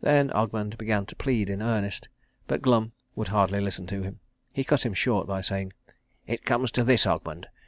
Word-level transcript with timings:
Then 0.00 0.30
Ogmund 0.30 0.76
began 0.76 1.06
to 1.06 1.14
plead 1.14 1.48
in 1.48 1.62
earnest, 1.62 2.08
but 2.48 2.62
Glum 2.62 2.90
would 3.14 3.28
hardly 3.28 3.60
listen 3.60 3.86
to 3.86 4.02
him. 4.02 4.18
He 4.52 4.64
cut 4.64 4.84
him 4.84 4.92
short 4.92 5.28
by 5.28 5.40
saying, 5.40 5.72
"It 6.26 6.44
comes 6.44 6.72
to 6.72 6.82
this, 6.82 7.06
Ogmund. 7.06 7.44